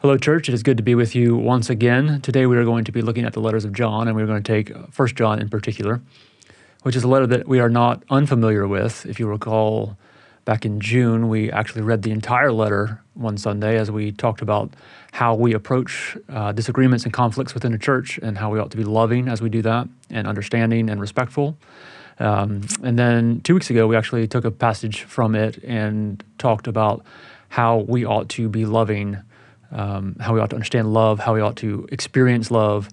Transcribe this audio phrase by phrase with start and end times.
[0.00, 0.48] Hello, church.
[0.48, 2.20] It is good to be with you once again.
[2.20, 4.40] Today we are going to be looking at the letters of John, and we're going
[4.40, 6.00] to take First John in particular,
[6.84, 9.04] which is a letter that we are not unfamiliar with.
[9.06, 9.98] If you recall,
[10.44, 14.72] back in June, we actually read the entire letter one Sunday as we talked about
[15.10, 18.76] how we approach uh, disagreements and conflicts within a church and how we ought to
[18.76, 21.58] be loving as we do that, and understanding and respectful.
[22.20, 26.68] Um, and then two weeks ago, we actually took a passage from it and talked
[26.68, 27.04] about
[27.48, 29.18] how we ought to be loving
[29.72, 32.88] um, how we ought to understand love, how we ought to experience love,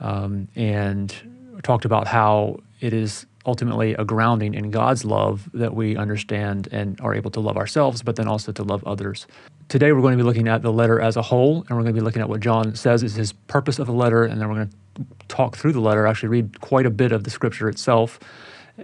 [0.00, 1.14] um, and
[1.62, 7.00] talked about how it is ultimately a grounding in God's love that we understand and
[7.00, 9.26] are able to love ourselves, but then also to love others.
[9.68, 11.94] Today, we're going to be looking at the letter as a whole, and we're going
[11.94, 14.48] to be looking at what John says is his purpose of the letter, and then
[14.48, 17.68] we're going to talk through the letter, actually read quite a bit of the scripture
[17.68, 18.18] itself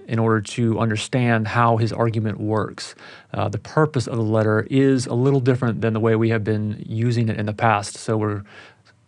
[0.06, 2.94] in order to understand how his argument works.
[3.32, 6.44] Uh, the purpose of the letter is a little different than the way we have
[6.44, 8.42] been using it in the past, so we're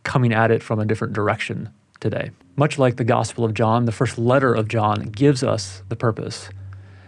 [0.02, 1.68] coming at it from a different direction
[2.00, 2.30] today.
[2.56, 6.48] Much like the Gospel of John, the first letter of John gives us the purpose.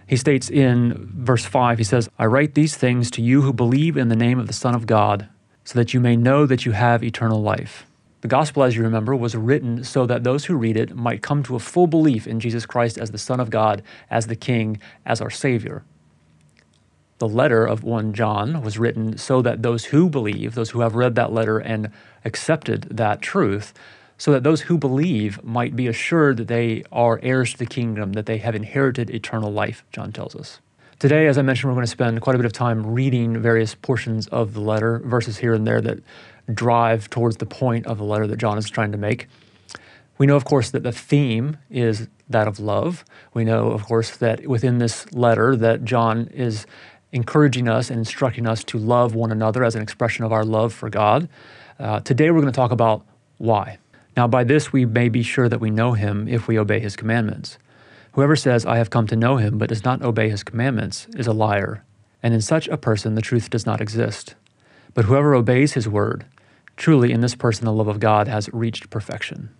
[0.07, 3.97] He states in verse 5, he says, I write these things to you who believe
[3.97, 5.29] in the name of the Son of God,
[5.65, 7.87] so that you may know that you have eternal life.
[8.21, 11.43] The gospel, as you remember, was written so that those who read it might come
[11.45, 14.81] to a full belief in Jesus Christ as the Son of God, as the King,
[15.07, 15.85] as our Savior.
[17.19, 20.97] The letter of 1 John was written so that those who believe, those who have
[20.97, 21.91] read that letter and
[22.25, 23.73] accepted that truth,
[24.17, 28.15] so that those who believe might be assured that they are heirs to the kingdom,
[28.15, 30.61] that they have inherited eternal life, John tells us.
[30.99, 33.77] Today, as I mentioned, we're going to spend quite a bit of time reading various
[33.77, 36.01] portions of the letter, verses here and there that
[36.53, 39.29] drive towards the point of the letter that John is trying to make.
[40.17, 43.05] We know, of course, that the theme is that of love.
[43.35, 46.67] We know, of course, that within this letter that John is
[47.13, 50.75] encouraging us and instructing us to love one another as an expression of our love
[50.75, 51.29] for God.
[51.79, 53.07] Uh, today, we're going to talk about
[53.39, 53.79] why.
[54.17, 56.97] Now, by this, we may be sure that we know him if we obey his
[56.97, 57.57] commandments.
[58.13, 61.29] Whoever says, I have come to know him, but does not obey his commandments, is
[61.29, 61.85] a liar,
[62.21, 64.35] and in such a person the truth does not exist.
[64.93, 66.25] But whoever obeys his word,
[66.79, 69.51] Truly, in this person, the love of God has reached perfection.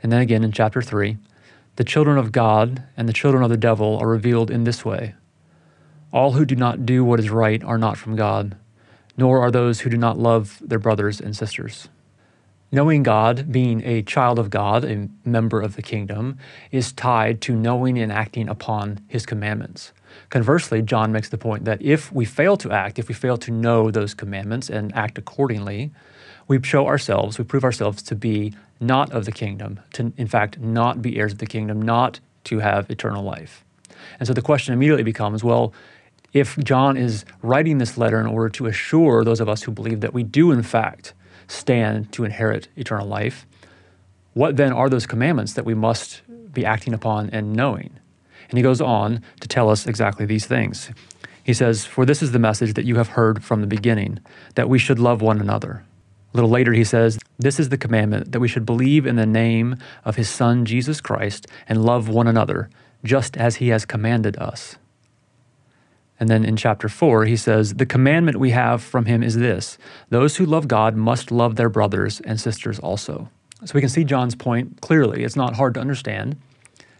[0.00, 1.18] And then again in chapter 3,
[1.74, 5.16] the children of God and the children of the devil are revealed in this way
[6.12, 8.56] All who do not do what is right are not from God,
[9.16, 11.88] nor are those who do not love their brothers and sisters.
[12.70, 16.38] Knowing God, being a child of God, a member of the kingdom,
[16.70, 19.92] is tied to knowing and acting upon his commandments.
[20.30, 23.50] Conversely, John makes the point that if we fail to act, if we fail to
[23.50, 25.90] know those commandments and act accordingly,
[26.46, 30.58] we show ourselves, we prove ourselves to be not of the kingdom, to in fact
[30.58, 33.64] not be heirs of the kingdom, not to have eternal life.
[34.18, 35.72] And so the question immediately becomes well,
[36.32, 40.00] if John is writing this letter in order to assure those of us who believe
[40.00, 41.14] that we do in fact
[41.46, 43.46] stand to inherit eternal life,
[44.34, 46.22] what then are those commandments that we must
[46.52, 47.90] be acting upon and knowing?
[48.50, 50.90] And he goes on to tell us exactly these things.
[51.44, 54.18] He says, For this is the message that you have heard from the beginning,
[54.56, 55.84] that we should love one another.
[56.34, 59.24] A little later, he says, This is the commandment that we should believe in the
[59.24, 62.68] name of his Son, Jesus Christ, and love one another,
[63.04, 64.76] just as he has commanded us.
[66.18, 69.78] And then in chapter 4, he says, The commandment we have from him is this
[70.08, 73.30] those who love God must love their brothers and sisters also.
[73.64, 75.22] So we can see John's point clearly.
[75.22, 76.36] It's not hard to understand.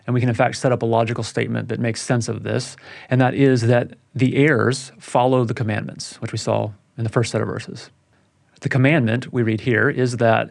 [0.07, 2.77] And we can, in fact, set up a logical statement that makes sense of this.
[3.11, 7.33] And that is that the heirs follow the commandments, which we saw in the first
[7.33, 7.91] set of verses.
[8.65, 10.49] The commandment we read here is that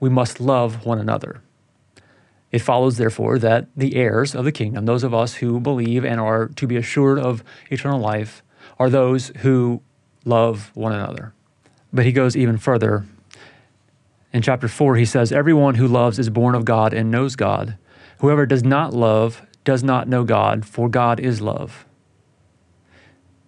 [0.00, 1.40] we must love one another.
[2.50, 6.18] It follows, therefore, that the heirs of the kingdom, those of us who believe and
[6.18, 8.42] are to be assured of eternal life,
[8.76, 9.82] are those who
[10.24, 11.32] love one another.
[11.92, 13.04] But he goes even further.
[14.32, 17.78] In chapter 4, he says, Everyone who loves is born of God and knows God.
[18.18, 21.86] Whoever does not love does not know God, for God is love.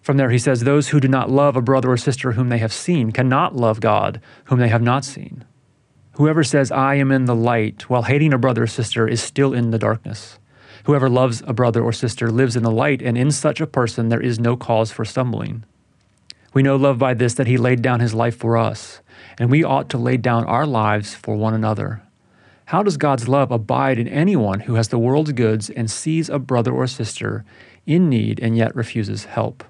[0.07, 2.59] From there, he says, Those who do not love a brother or sister whom they
[2.59, 5.45] have seen cannot love God whom they have not seen.
[6.13, 9.53] Whoever says, I am in the light, while hating a brother or sister, is still
[9.53, 10.39] in the darkness.
[10.85, 14.09] Whoever loves a brother or sister lives in the light, and in such a person
[14.09, 15.65] there is no cause for stumbling.
[16.55, 19.01] We know love by this that he laid down his life for us,
[19.41, 22.01] and we ought to lay down our lives for one another.
[22.67, 26.39] How does God's love abide in anyone who has the world's goods and sees a
[26.39, 27.45] brother or sister
[27.87, 29.65] in need and yet refuses help?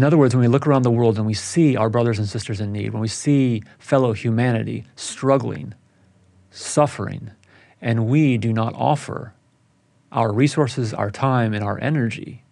[0.00, 2.26] In other words, when we look around the world and we see our brothers and
[2.26, 5.74] sisters in need, when we see fellow humanity struggling,
[6.50, 7.32] suffering,
[7.82, 9.34] and we do not offer
[10.10, 12.42] our resources, our time, and our energy,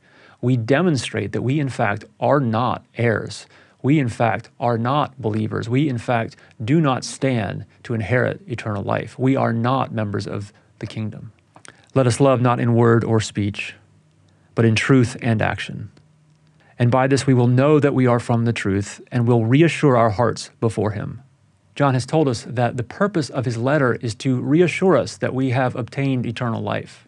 [0.42, 3.46] we demonstrate that we, in fact, are not heirs.
[3.82, 5.70] we in fact are not believers.
[5.70, 9.18] We in fact do not stand to inherit eternal life.
[9.18, 11.32] We are not members of the kingdom.
[11.94, 13.74] Let us love not in word or speech,
[14.54, 15.90] but in truth and action.
[16.78, 19.96] And by this we will know that we are from the truth and will reassure
[19.96, 21.22] our hearts before Him.
[21.78, 25.32] John has told us that the purpose of his letter is to reassure us that
[25.32, 27.06] we have obtained eternal life.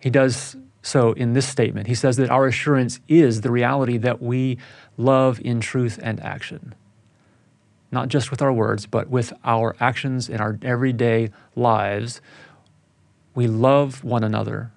[0.00, 1.86] He does so in this statement.
[1.86, 4.58] He says that our assurance is the reality that we
[4.96, 6.74] love in truth and action.
[7.92, 12.20] Not just with our words, but with our actions in our everyday lives.
[13.36, 14.72] We love one another.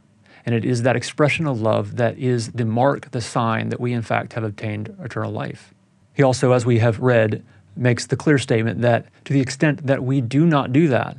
[0.45, 3.93] And it is that expression of love that is the mark, the sign that we,
[3.93, 5.73] in fact, have obtained eternal life.
[6.13, 7.43] He also, as we have read,
[7.75, 11.17] makes the clear statement that to the extent that we do not do that,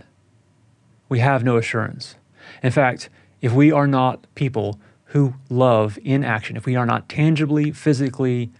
[1.08, 2.16] we have no assurance.
[2.62, 3.08] In fact,
[3.40, 8.50] if we are not people who love in action, if we are not tangibly, physically,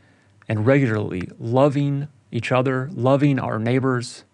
[0.49, 4.25] and regularly loving each other, loving our neighbors,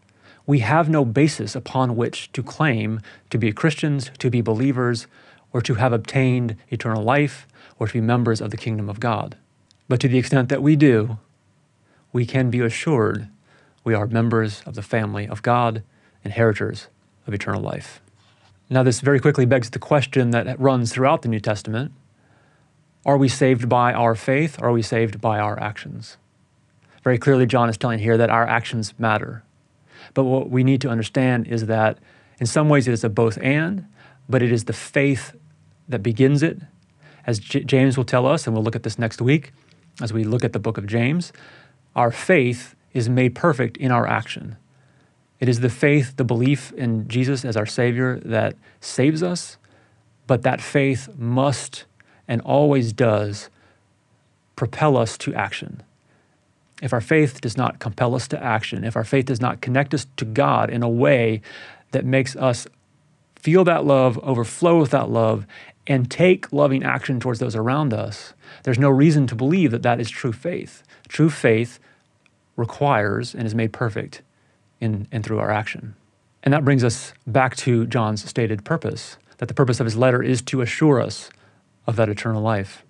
[0.47, 5.07] we have no basis upon which to claim to be Christians, to be believers,
[5.53, 7.47] or to have obtained eternal life,
[7.79, 9.37] or to be members of the kingdom of God.
[9.89, 11.19] But to the extent that we do,
[12.13, 13.29] we can be assured
[13.85, 15.83] we are members of the family of God,
[16.23, 16.89] inheritors
[17.27, 18.03] of eternal life.
[18.69, 21.93] Now, this very quickly begs the question that runs throughout the New Testament
[23.07, 26.19] Are we saved by our faith, or are we saved by our actions?
[27.03, 29.43] Very clearly, John is telling here that our actions matter.
[30.13, 31.99] But what we need to understand is that
[32.39, 33.87] in some ways it is a both and,
[34.29, 35.35] but it is the faith
[35.89, 36.59] that begins it.
[37.27, 39.53] As J- James will tell us, and we'll look at this next week
[40.01, 41.33] as we look at the book of James,
[41.97, 44.57] our faith is made perfect in our action.
[45.41, 49.57] It is the faith, the belief in Jesus as our Savior that saves us,
[50.27, 51.85] but that faith must
[52.27, 53.49] and always does
[54.57, 55.83] propel us to action.
[56.83, 59.95] If our faith does not compel us to action, if our faith does not connect
[59.95, 61.41] us to God in a way
[61.93, 62.67] that makes us
[63.37, 65.47] feel that love, overflow with that love,
[65.89, 69.99] and take loving action towards those around us, there's no reason to believe that that
[69.99, 70.83] is true faith.
[71.09, 71.81] True faith
[72.57, 74.21] requires and is made perfect
[74.81, 75.97] in and through our action.
[76.43, 80.23] And that brings us back to John's stated purpose that the purpose of his letter
[80.23, 81.31] is to assure us
[81.87, 82.85] of that eternal life.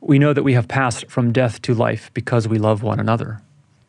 [0.00, 3.42] We know that we have passed from death to life because we love one another.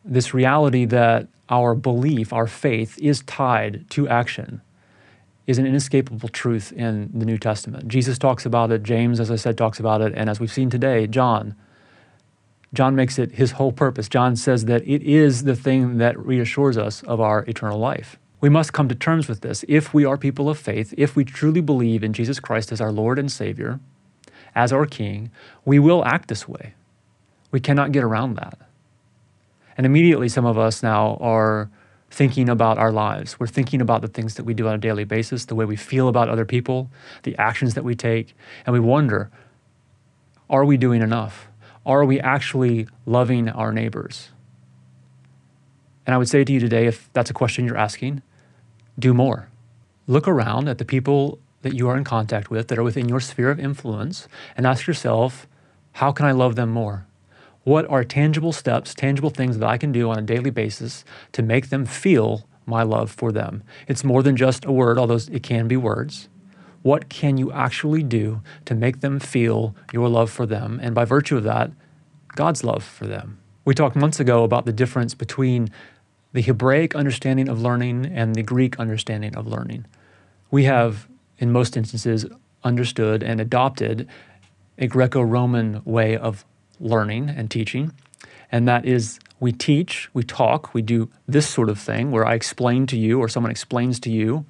[0.04, 4.60] This reality that our belief, our faith, is tied to action
[5.50, 7.88] is an inescapable truth in the New Testament.
[7.88, 10.70] Jesus talks about it, James, as I said, talks about it, and as we've seen
[10.70, 11.56] today, John
[12.72, 14.08] John makes it his whole purpose.
[14.08, 18.16] John says that it is the thing that reassures us of our eternal life.
[18.40, 19.64] We must come to terms with this.
[19.66, 22.92] If we are people of faith, if we truly believe in Jesus Christ as our
[22.92, 23.80] Lord and Savior,
[24.54, 25.32] as our King,
[25.64, 26.74] we will act this way.
[27.50, 28.56] We cannot get around that.
[29.76, 31.70] And immediately, some of us now are
[32.10, 33.38] thinking about our lives.
[33.38, 35.76] We're thinking about the things that we do on a daily basis, the way we
[35.76, 36.90] feel about other people,
[37.22, 38.34] the actions that we take,
[38.66, 39.30] and we wonder
[40.48, 41.46] are we doing enough?
[41.86, 44.30] Are we actually loving our neighbors?
[46.04, 48.22] And I would say to you today, if that's a question you're asking,
[48.98, 49.48] do more.
[50.08, 53.20] Look around at the people that you are in contact with that are within your
[53.20, 54.26] sphere of influence
[54.56, 55.46] and ask yourself,
[55.92, 57.06] how can I love them more?
[57.70, 61.40] What are tangible steps, tangible things that I can do on a daily basis to
[61.40, 63.62] make them feel my love for them?
[63.86, 66.28] It's more than just a word, although it can be words.
[66.82, 70.80] What can you actually do to make them feel your love for them?
[70.82, 71.70] And by virtue of that,
[72.34, 73.38] God's love for them.
[73.64, 75.68] We talked months ago about the difference between
[76.32, 79.86] the Hebraic understanding of learning and the Greek understanding of learning.
[80.50, 81.06] We have,
[81.38, 82.26] in most instances,
[82.64, 84.08] understood and adopted
[84.76, 86.44] a Greco Roman way of
[86.80, 87.92] learning and teaching,
[88.50, 92.34] and that is we teach, we talk, we do this sort of thing where I
[92.34, 94.44] explain to you or someone explains to you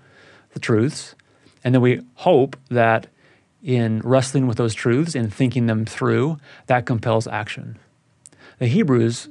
[0.52, 1.14] the truths,
[1.62, 3.06] and then we hope that
[3.62, 7.78] in wrestling with those truths and thinking them through, that compels action.
[8.58, 9.28] The Hebrews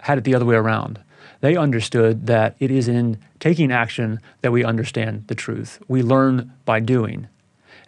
[0.00, 1.00] had it the other way around.
[1.40, 5.78] They understood that it is in taking action that we understand the truth.
[5.88, 7.28] We learn by doing.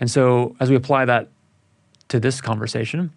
[0.01, 1.29] And so, as we apply that
[2.09, 3.13] to this conversation,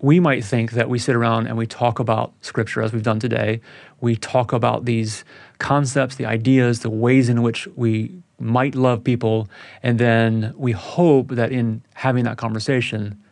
[0.00, 3.20] we might think that we sit around and we talk about scripture as we've done
[3.20, 3.60] today.
[4.00, 5.24] We talk about these
[5.58, 9.48] concepts, the ideas, the ways in which we might love people.
[9.82, 13.22] And then we hope that in having that conversation,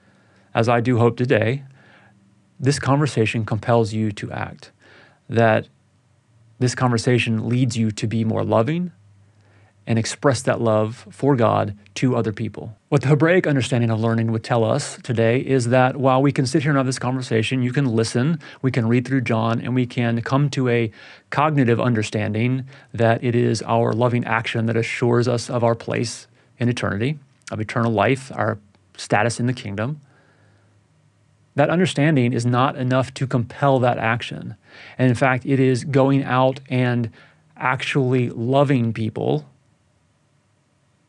[0.55, 1.65] as I do hope today,
[2.61, 4.71] this conversation compels you to act.
[5.31, 5.69] That
[6.59, 8.93] this conversation leads you to be more loving
[9.89, 12.77] and express that love for God to other people.
[12.91, 16.45] What the Hebraic understanding of learning would tell us today is that while we can
[16.45, 19.75] sit here and have this conversation, you can listen, we can read through John, and
[19.75, 20.93] we can come to a
[21.31, 26.27] cognitive understanding that it is our loving action that assures us of our place
[26.59, 27.19] in eternity,
[27.51, 28.59] of eternal life, our
[28.99, 30.03] status in the kingdom.
[31.55, 34.55] That understanding is not enough to compel that action.
[34.99, 37.11] And in fact, it is going out and
[37.57, 39.47] actually loving people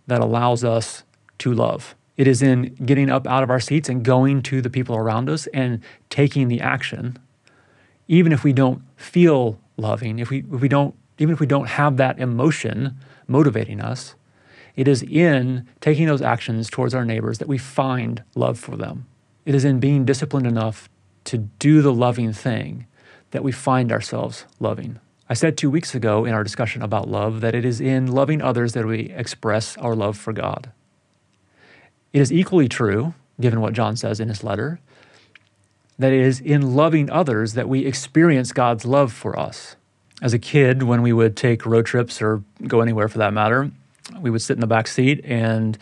[0.09, 1.03] that allows us
[1.39, 1.95] to love.
[2.17, 5.29] It is in getting up out of our seats and going to the people around
[5.29, 7.17] us and taking the action,
[8.07, 11.67] even if we don't feel loving, if we, if we don't, even if we don't
[11.69, 12.97] have that emotion
[13.27, 14.15] motivating us,
[14.75, 19.05] it is in taking those actions towards our neighbors that we find love for them.
[19.45, 20.89] It is in being disciplined enough
[21.25, 22.85] to do the loving thing
[23.31, 24.99] that we find ourselves loving.
[25.31, 28.41] I said two weeks ago in our discussion about love that it is in loving
[28.41, 30.71] others that we express our love for God.
[32.11, 34.79] It is equally true, given what John says in his letter,
[35.99, 39.75] that it is in loving others that we experience God's love for us.
[40.19, 43.69] As a kid, when we would take road trips or go anywhere for that matter,
[44.19, 45.77] we would sit in the back seat and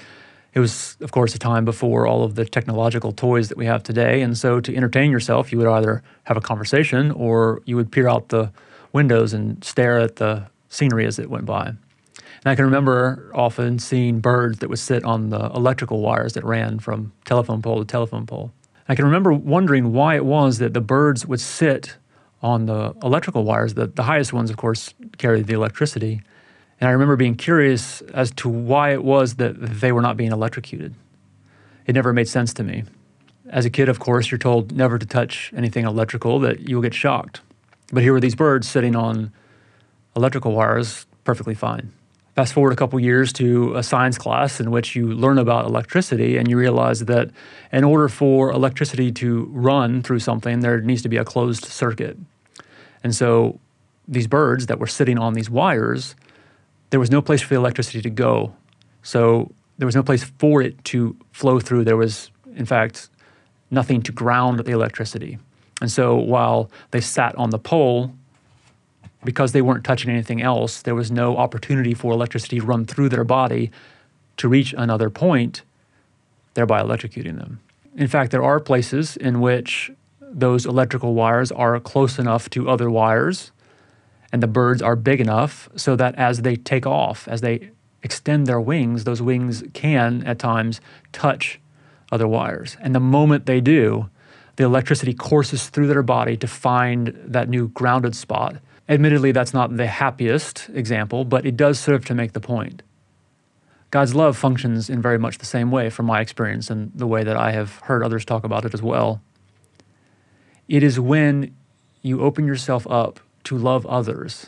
[0.54, 3.82] it was, of course, a time before all of the technological toys that we have
[3.82, 4.22] today.
[4.22, 8.10] And so to entertain yourself, you would either have a conversation or you would peer
[8.10, 8.52] out the
[8.98, 11.68] windows and stare at the scenery as it went by.
[11.68, 16.44] And I can remember often seeing birds that would sit on the electrical wires that
[16.44, 18.52] ran from telephone pole to telephone pole.
[18.90, 21.98] I can remember wondering why it was that the birds would sit
[22.42, 23.76] on the electrical wires.
[23.76, 26.22] The, the highest ones, of course, carried the electricity.
[26.80, 30.32] And I remember being curious as to why it was that they were not being
[30.32, 30.96] electrocuted.
[31.86, 32.84] It never made sense to me.
[33.50, 36.94] As a kid, of course, you're told never to touch anything electrical, that you'll get
[36.94, 37.42] shocked.
[37.92, 39.32] But here were these birds sitting on
[40.16, 41.92] electrical wires perfectly fine.
[42.36, 46.38] Fast forward a couple years to a science class in which you learn about electricity
[46.38, 47.32] and you realize that
[47.72, 52.18] in order for electricity to run through something, there needs to be a closed circuit.
[53.04, 53.60] And so
[54.08, 56.16] these birds that were sitting on these wires,
[56.92, 58.54] there was no place for the electricity to go.
[59.02, 61.86] So there was no place for it to flow through.
[61.86, 63.10] There was, in fact,
[63.72, 65.40] nothing to ground the electricity.
[65.82, 68.14] And so while they sat on the pole,
[69.24, 73.10] because they weren't touching anything else, there was no opportunity for electricity to run through
[73.10, 73.72] their body
[74.38, 75.64] to reach another point,
[76.54, 77.60] thereby electrocuting them.
[77.96, 79.92] In fact, there are places in which
[80.22, 83.52] those electrical wires are close enough to other wires
[84.32, 87.72] and the birds are big enough so that as they take off, as they
[88.04, 90.82] extend their wings, those wings can at times
[91.12, 91.60] touch
[92.12, 92.78] other wires.
[92.82, 94.10] And the moment they do,
[94.58, 98.58] the electricity courses through their body to find that new grounded spot.
[98.90, 102.82] Admittedly, that's not the happiest example, but it does serve to make the point.
[103.92, 107.24] God's love functions in very much the same way, from my experience and the way
[107.24, 109.22] that I have heard others talk about it as well.
[110.68, 111.56] It is when
[112.02, 114.48] you open yourself up to love others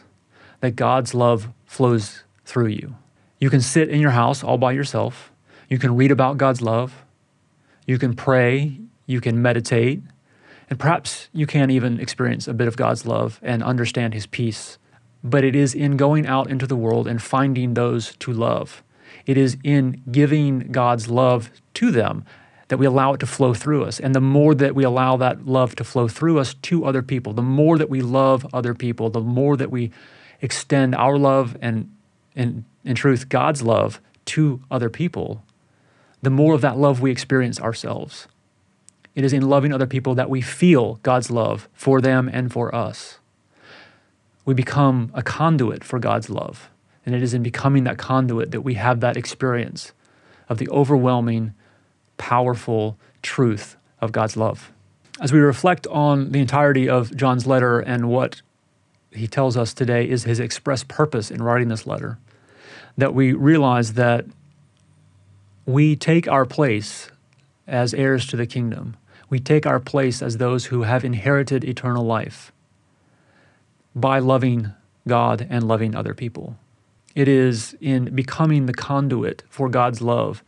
[0.60, 2.96] that God's love flows through you.
[3.39, 5.32] You can sit in your house all by yourself.
[5.70, 7.06] You can read about God's love.
[7.86, 10.04] You can pray you can meditate,
[10.70, 14.78] and perhaps you can even experience a bit of God's love and understand His peace.
[15.24, 18.84] But it is in going out into the world and finding those to love.
[19.25, 22.24] It is in giving God's love to them
[22.68, 24.00] that we allow it to flow through us.
[24.00, 27.34] And the more that we allow that love to flow through us to other people,
[27.34, 29.92] the more that we love other people, the more that we
[30.39, 31.92] extend our love and,
[32.36, 35.44] and in truth, God's love to other people,
[36.22, 38.28] the more of that love we experience ourselves.
[39.16, 42.74] It is in loving other people that we feel God's love for them and for
[42.74, 43.20] us.
[44.46, 46.70] We become a conduit for God's love.
[47.06, 49.94] And it is in becoming that conduit that we have that experience
[50.48, 51.54] of the overwhelming,
[52.18, 54.72] powerful truth of God's love.
[55.22, 58.42] As we reflect on the entirety of John's letter and what
[59.12, 62.18] he tells us today is his express purpose in writing this letter,
[62.98, 64.25] that we realize that
[65.66, 67.10] we take our place
[67.70, 68.98] as heirs to the kingdom
[69.30, 72.52] we take our place as those who have inherited eternal life
[73.96, 74.74] by loving
[75.08, 76.58] God and loving other people.
[77.16, 80.44] It is in becoming the conduit for God's love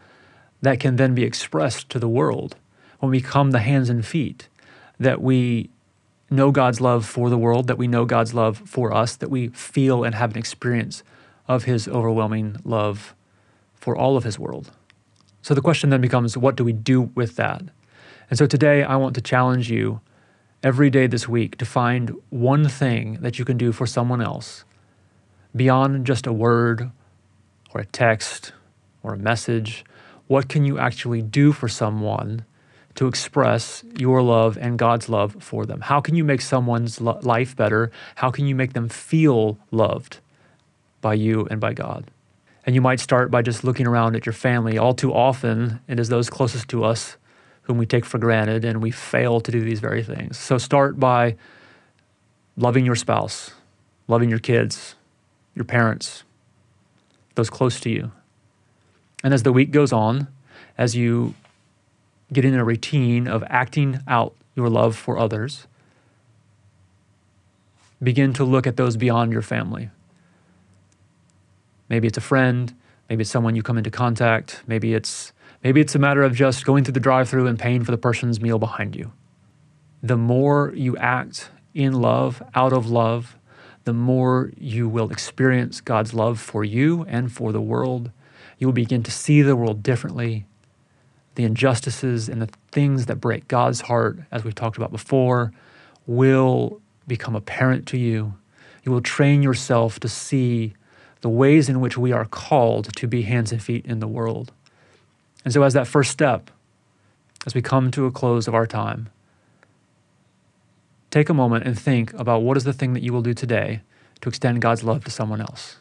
[0.61, 2.55] that can then be expressed to the world
[2.99, 4.47] when we become the hands and feet
[4.99, 5.69] that we
[6.29, 9.49] know God's love for the world, that we know God's love for us, that we
[9.49, 11.03] feel and have an experience
[11.47, 13.15] of His overwhelming love
[13.73, 14.71] for all of His world.
[15.41, 17.63] So the question then becomes what do we do with that?
[18.29, 20.01] And so today I want to challenge you
[20.63, 24.63] every day this week to find one thing that you can do for someone else
[25.55, 26.91] beyond just a word
[27.73, 28.53] or a text
[29.03, 29.83] or a message?
[30.27, 32.45] What can you actually do for someone
[32.95, 35.81] to express your love and God's love for them?
[35.81, 37.91] How can you make someone's life better?
[38.15, 40.19] How can you make them feel loved
[41.01, 42.11] by you and by God?
[42.65, 44.77] And you might start by just looking around at your family.
[44.77, 47.17] All too often, it is those closest to us
[47.63, 50.37] whom we take for granted and we fail to do these very things.
[50.37, 51.35] So start by
[52.57, 53.51] loving your spouse,
[54.07, 54.95] loving your kids,
[55.55, 56.23] your parents,
[57.35, 58.11] those close to you.
[59.23, 60.27] And as the week goes on,
[60.77, 61.35] as you
[62.33, 65.67] get in a routine of acting out your love for others,
[68.01, 69.89] begin to look at those beyond your family.
[71.91, 72.73] Maybe it's a friend,
[73.09, 76.63] maybe it's someone you come into contact, maybe it's maybe it's a matter of just
[76.63, 79.11] going through the drive-through and paying for the person's meal behind you.
[80.01, 83.35] The more you act in love, out of love,
[83.83, 88.09] the more you will experience God's love for you and for the world.
[88.57, 90.45] You will begin to see the world differently.
[91.35, 95.51] The injustices and the things that break God's heart, as we've talked about before,
[96.07, 98.35] will become apparent to you.
[98.85, 100.73] You will train yourself to see
[101.21, 104.51] the ways in which we are called to be hands and feet in the world.
[105.43, 106.51] And so, as that first step,
[107.45, 109.09] as we come to a close of our time,
[111.09, 113.81] take a moment and think about what is the thing that you will do today
[114.21, 115.77] to extend God's love to someone else.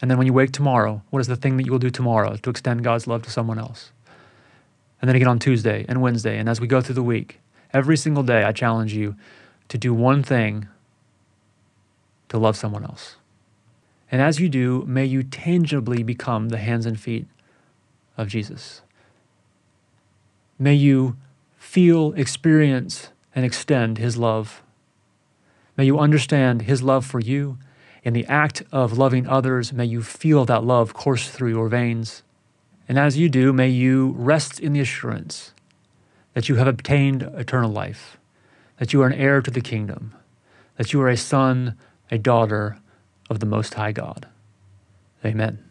[0.00, 2.36] And then when you wake tomorrow, what is the thing that you will do tomorrow
[2.36, 3.90] to extend God's love to someone else?
[5.00, 7.40] And then again on Tuesday and Wednesday, and as we go through the week,
[7.72, 9.16] every single day, I challenge you
[9.68, 10.68] to do one thing
[12.28, 13.16] to love someone else.
[14.10, 17.26] And as you do, may you tangibly become the hands and feet
[18.16, 18.82] of Jesus.
[20.58, 21.16] May you
[21.56, 24.62] feel, experience, and extend His love.
[25.76, 27.58] May you understand His love for you.
[28.02, 32.22] In the act of loving others, may you feel that love course through your veins.
[32.88, 35.52] And as you do, may you rest in the assurance
[36.32, 38.16] that you have obtained eternal life,
[38.78, 40.14] that you are an heir to the kingdom,
[40.76, 41.76] that you are a son,
[42.10, 42.78] a daughter
[43.28, 44.26] of the Most High God.
[45.24, 45.67] Amen.